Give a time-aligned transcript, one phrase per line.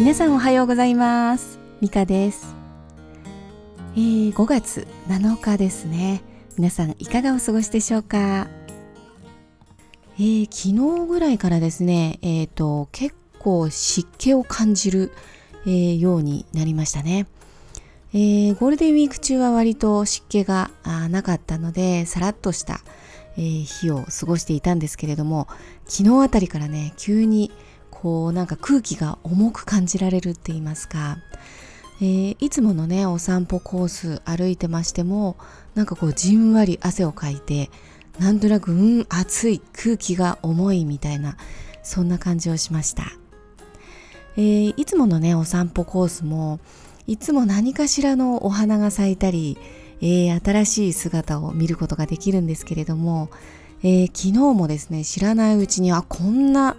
[0.00, 1.58] 皆さんおはようございます。
[1.82, 2.54] ミカです、
[3.92, 6.22] えー、5月7日ですね。
[6.56, 8.48] 皆さんいかがお過ごしでしょうか、
[10.14, 15.12] えー、昨日ぐらいからですねえっ、ー、と結構湿気を感じる、
[15.66, 17.26] えー、ようになりましたね。
[18.14, 20.70] えー、ゴールデンウィーク中は割と湿気が
[21.10, 22.80] なかったのでさらっとした、
[23.36, 25.46] えー、日を過ごしていたんですけれども
[25.84, 27.52] 昨日あたりからね急に
[28.00, 31.18] こうなんか空気が重く感じられるって言いますか、
[32.00, 35.36] えー、いつものねお散歩コース歩いてましても
[35.74, 37.70] なんかこうじんわり汗をかいて
[38.18, 41.36] なんとなくうん暑い空気が重いみたいな
[41.82, 43.04] そんな感じをしました、
[44.38, 46.58] えー、いつものねお散歩コースも
[47.06, 49.58] いつも何かしらのお花が咲いたり、
[50.00, 53.28] えー、新しい姿を見ることができるんですけれども、
[53.82, 56.76] えー、昨日もですね知らないうちにあこんな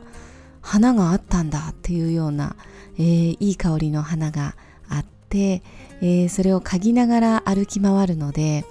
[0.61, 2.55] 花があったんだっていうような、
[2.97, 4.55] えー、いい香りの花が
[4.87, 5.63] あって、
[6.01, 8.65] えー、それを嗅ぎながら歩き回るので,、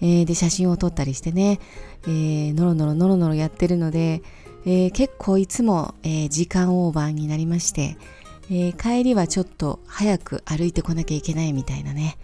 [0.00, 1.60] えー、で写真を撮ったりしてね、
[2.04, 4.22] えー、のろのろのろのろやってるので、
[4.64, 7.96] えー、結構いつも、えー、時間オーバーになりまして、
[8.50, 12.16] えー、帰りはちょっと早く歩いてこなきゃいけないみたいなね、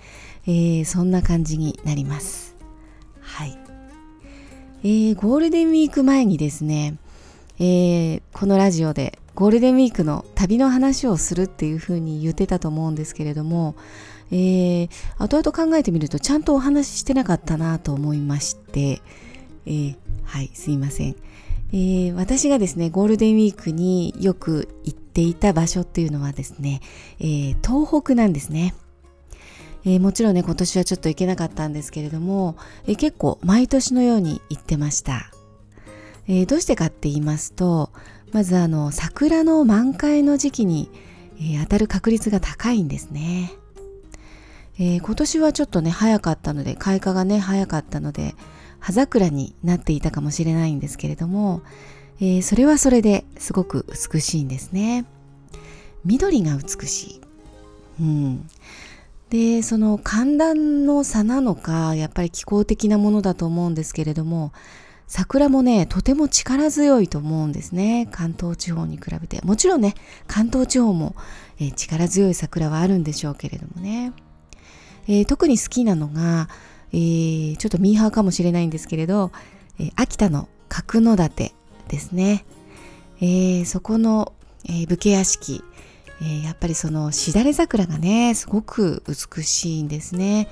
[0.47, 2.57] えー、そんな感じになります。
[3.21, 3.59] はい。
[4.83, 6.97] えー、ゴールデンウィーク前にですね、
[7.59, 13.77] えー、このラジオでゴールデンウィークの旅の話をするっていうふうに言ってたと思うんですけれども、
[14.31, 14.89] えー、
[15.19, 19.03] 後々考えてみるとちゃんとお話ししてなかったなと思いまして、
[19.67, 21.17] えー、はいすいません、
[21.73, 26.81] えー、私がですねゴールデンウィークによく行っていた場所っていうのはですね、
[27.19, 28.75] えー、東北なんですね。
[29.87, 35.34] えー、もちろんね今年はちょっと行けなかったんですけれども、えー、結構毎年のように行ってました。
[36.27, 37.91] えー、どうしてかって言いますと
[38.33, 40.91] まずあの桜の満開の時期に、
[41.37, 43.53] えー、当たる確率が高いんですね、
[44.79, 48.35] えー、今年はちょっとね早かったので開花がね早かったので
[48.81, 51.63] 葉桜になっていたかもしれないんですけれども、
[52.21, 55.07] えそれはそれですごく美しいんですね。
[56.05, 57.21] 緑が美しい、
[58.01, 58.49] うん、
[59.31, 64.53] でその寒暖の差なのかやっぱり気候的なものだと思うんですけれども
[65.07, 68.09] 桜もね、とても力強いと思うんですね。
[68.11, 69.41] 関東地方に比べて。
[69.43, 69.95] もちろんね、
[70.27, 71.15] 関東地方も、
[71.59, 74.13] えー、力強い桜はあるんでしょうけれどもね。
[75.07, 76.49] えー、特に好きなのが、
[76.93, 79.31] えー、ちょっとミーハーかもしれないんですけれど、
[79.79, 81.53] え秋田の角野館
[81.89, 82.45] ですね。
[83.21, 84.33] えそこの、
[84.69, 85.63] え武家屋敷、
[86.23, 90.49] えやっぱりそのしだれ桜がね、すごく美しいんですね。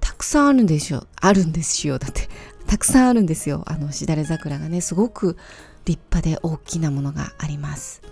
[0.00, 1.98] たくさんあるんでしょあるんですよ。
[1.98, 2.28] だって
[2.66, 3.62] たくさんあるんですよ。
[3.66, 5.36] あのしだれ桜がねすごく
[5.84, 8.02] 立派で大きなものがあります。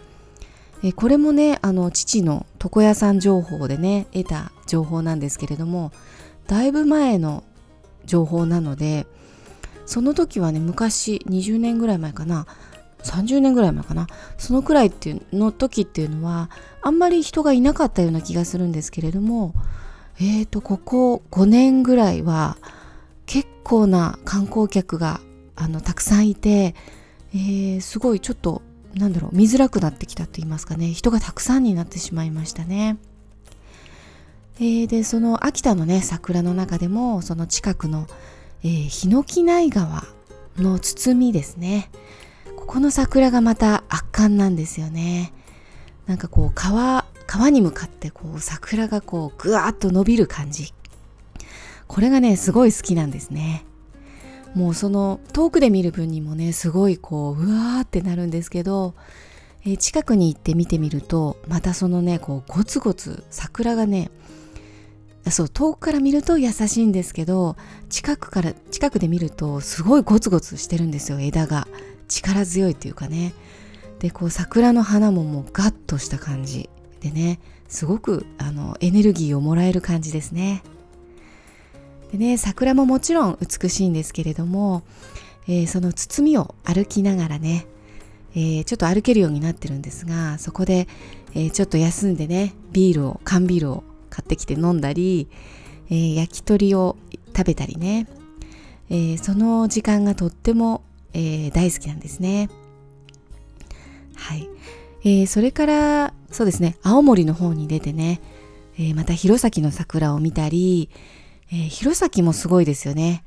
[0.84, 5.92] えこれもねあの父の床屋さん情報でね得た情報なんですけれども
[6.48, 7.44] だいぶ前の
[8.04, 9.06] 情報なので
[9.86, 12.46] その時はね昔20年ぐらい前かな
[13.04, 14.06] 30年ぐらい前かな
[14.38, 19.54] そのくらいっていうの時っていうのはあんまり人がいなかったような気がするんですけれども
[20.20, 22.56] えっ、ー、とここ5年ぐらいは
[23.26, 25.20] 結構な観光客が
[25.56, 26.74] あのたくさんいて、
[27.34, 28.62] えー、すごいちょっと
[28.94, 30.92] なんだろう見づらくなってきたって言いますかね。
[30.92, 32.98] 人がたくさんになってしまいましたね。
[34.56, 38.06] えー、でその秋田のね桜の中でもその近くの、
[38.62, 40.04] えー、ヒノキ内川
[40.58, 41.90] の包みですね。
[42.56, 45.32] ここの桜がまた圧巻なんですよね。
[46.06, 50.74] なんかこう川川に向かってこう桜がこうぐわっと伸びる感じ。
[51.92, 53.66] これがねすごい好きなんですね。
[54.54, 58.94] もうその遠くで見る分にもねすごいこううわーってなるんですけど、
[59.66, 64.10] えー、近くに行って見てみるとまたそのねこうゴツゴツ桜がね
[65.30, 67.56] そう遠くから見ると優しいんですけど
[67.90, 71.68] 近くから近くで見るとすごいゴツゴツしてるんですよ枝が。
[72.08, 73.34] 力強いっていうかね。
[73.98, 77.38] でこう桜の花ももうガッとした感じでね
[77.68, 80.62] すごくあのエネルギーをもらえる感じですね。
[82.12, 84.82] でね桜ももちろん美しいんですけれども、
[85.48, 87.66] えー、その包みを歩きながらね、
[88.34, 90.86] えー、ちょっと歩けるようになってるんですがそこで、
[91.34, 95.26] えー、ちょっと休んでねビールを缶ビールを買ってきて飲んだり、
[95.88, 96.96] え焼き鳥を
[97.34, 98.06] 食べたりね、
[98.90, 100.82] えその時間がとっても、
[101.14, 102.50] え大好きなんですね。
[104.14, 104.50] はい、
[105.02, 108.20] えそれからそうですね青森の方に出てね、
[108.78, 110.90] えまた弘前の桜を見たり、
[111.52, 113.24] えー、弘前もすごいですよね。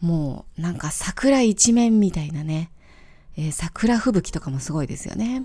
[0.00, 2.70] もうなんか桜一面みたいなね、
[3.36, 5.44] えー、桜吹雪とかもすごいですよね。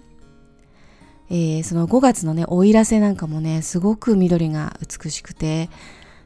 [1.29, 5.69] えー、その5月のね奥入瀬なんかもねすごく緑が美しくて、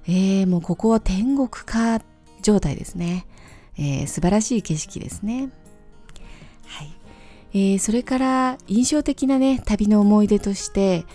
[0.07, 2.01] えー、もうここは天国か
[2.41, 3.27] 状態ですね、
[3.77, 5.49] えー、素晴らしい景色ですね
[6.65, 6.91] はい
[7.53, 11.05] えー、それから印象的なね旅の思い出として、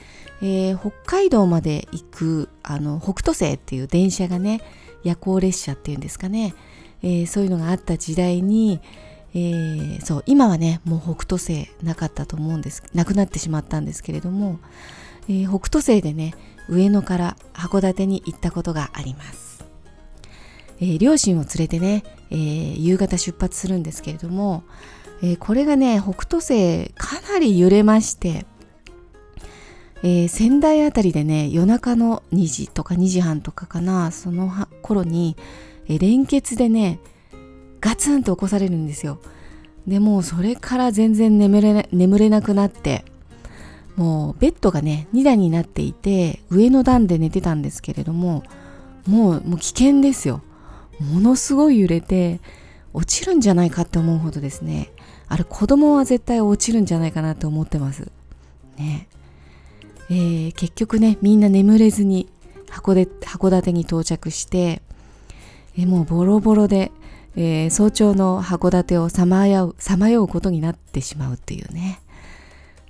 [0.43, 4.61] えー、北海道まで行くあの北斗星っていう電車がね
[5.05, 6.55] 夜行列車っていうんですかね、
[7.03, 8.81] えー、そういうのがあった時代に、
[9.35, 14.59] えー、そう今はねもう北斗星なかったと思うんですなくなってしまったんですけれども、
[15.29, 16.35] え、北斗星でね
[16.69, 19.65] 上野から函館に行ったことがあります、
[20.81, 24.65] え、両親を連れてね、え、夕方出発するんですけれども、
[25.23, 28.47] え、これがね北斗星かなり揺れまして
[30.03, 34.51] えー、仙台あたりでね夜中の2時とか2時半とかかなその
[34.83, 35.37] 頃に、
[35.87, 36.99] えー、連結でね
[37.81, 39.21] ガツンと起こされるんですよ。
[39.87, 43.05] でもうそれから全然眠れな眠れなくなって
[43.97, 48.45] もうベッドがね2段になっていて上の段で寝てたんですけれども
[49.07, 50.43] もうもう危険ですよ。
[51.01, 52.41] ものすごい揺れて
[52.93, 54.93] 落ちるんじゃないかって思うほどですね。
[55.27, 58.11] あれ子供は絶対落ちるんじゃないかなって思ってます。
[58.77, 59.09] ね。
[60.13, 62.29] えー、結局ねみんな眠れずに
[62.69, 64.83] 箱で函館に到着して、
[65.79, 66.93] えー、もうボロボロで
[67.35, 72.01] えー、早朝の函館をさまようさまようことになってしまうっていうね。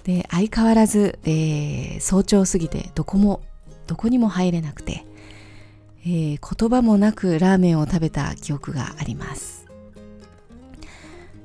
[0.02, 3.40] で相変わらず、えー、早朝過ぎてどこも
[3.86, 5.06] どこにも入れなくて、
[6.04, 6.38] え、言
[6.68, 9.68] 葉もなくラーメンを食べた記憶があります、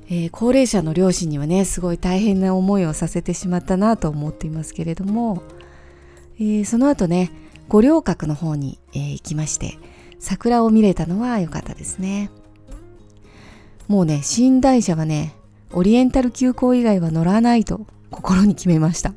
[0.08, 5.40] えー、高齢者の両親にはねすごい大変な思いをさせてしまったなと思っていますけれども、
[6.38, 7.30] えー、その後ね
[7.68, 9.78] 五稜郭の方に、えー、行きまして
[10.18, 12.30] 桜を見れたのは良かったですね。
[13.88, 15.34] もうね、寝台車はね、
[15.72, 19.14] オリエンタル急行以外は乗らないと心に決めました。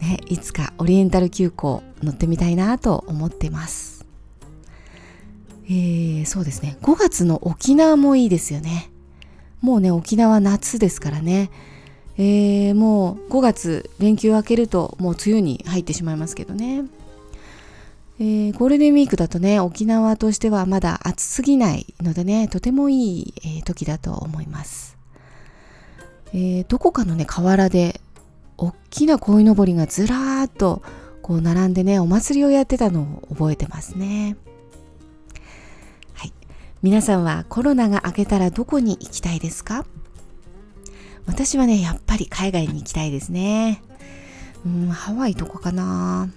[0.00, 4.06] ね、いつかオリエンタル急行乗ってみたいなと思ってます。
[5.66, 6.78] えー、そうですね。
[6.82, 8.90] 5月の沖縄もいいですよね。
[9.60, 11.50] もうね、沖縄夏ですからね。
[12.18, 16.82] えー、もう5月連休明けるともう梅雨に入ってしまいますけどね。
[18.20, 24.98] えー、ゴールデンウィークだとね、沖縄としてはまだ暑すぎないのでね、とてもいい、え、時だと思います。
[26.34, 28.00] えー、どこかのね、河原で、
[28.56, 30.82] 大きな鯉のぼりがずらーっと
[31.22, 34.36] こう並んでね、お祭りをやってたのを覚えてますね。
[36.14, 36.32] はい。
[36.82, 39.86] 皆さんはコロナが明けたらどこに行きたいですか？
[41.28, 43.82] 私はね、やっぱり海外に行きたいですね。
[44.66, 46.28] うん、ハワイとかかな。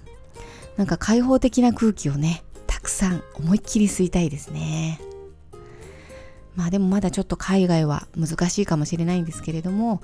[0.76, 5.00] なんか開放的な空気をねたくさん思いっきり吸いたいですね
[6.56, 10.02] まあでもまだちょっと海外は難しいかもしれないんですけれども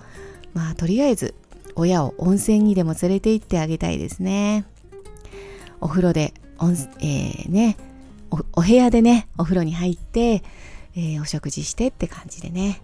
[0.55, 1.35] まあとりあえず
[1.75, 4.64] 親を温泉にでも連れて行ってあげたいですね
[5.81, 6.35] お風呂で、
[7.00, 7.76] えー、ね
[8.31, 10.43] おお部屋でねお風呂に入って、
[10.94, 12.82] えー、お食事してって感じでね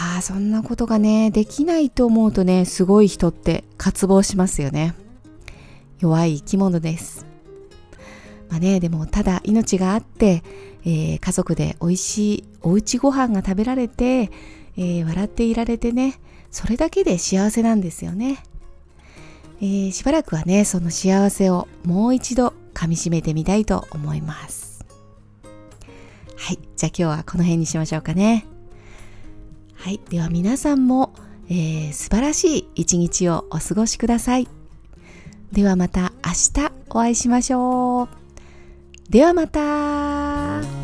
[0.00, 4.94] ああそんなことがねできないと思うとねすごい人って渇望しますよね
[5.98, 7.26] 弱い生き物です。
[8.48, 10.42] まあね、でもただ命があって、
[10.84, 14.30] えー、家族で美味しいおうちご飯が食べられて、
[14.76, 16.20] えー、笑っていられてね、
[16.50, 18.42] それだけで幸せなんですよね。
[19.60, 24.86] えー、しばらくはね、その幸せをもう一度噛みしめてみたいと思います。
[26.36, 28.46] はい、じゃあ今日はこの辺にしましょうかね。
[29.78, 31.14] はい、では皆さんも、
[31.48, 34.48] えー、素晴らしい一日をお過ごしください。
[35.52, 38.08] ではまた明日お会いしましょう。
[39.08, 40.77] ではまた。